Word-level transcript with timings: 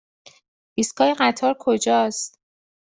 ایستگاه 0.75 1.13
قطار 1.19 1.53
کجاست؟ 1.59 2.39